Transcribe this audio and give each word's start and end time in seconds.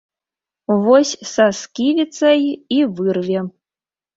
Вось 0.85 1.11
са 1.33 1.45
сківіцай 1.59 2.43
і 2.79 2.83
вырве. 2.99 3.45